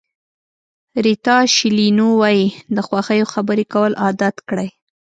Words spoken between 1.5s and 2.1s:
شیلینو